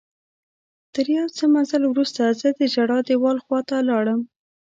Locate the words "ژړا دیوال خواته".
2.73-3.75